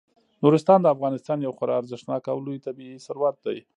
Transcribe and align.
نورستان 0.43 0.79
د 0.81 0.87
افغانستان 0.95 1.37
یو 1.41 1.55
خورا 1.57 1.73
ارزښتناک 1.77 2.23
او 2.33 2.37
لوی 2.45 2.57
طبعي 2.65 2.91
ثروت 3.05 3.35
دی. 3.45 3.57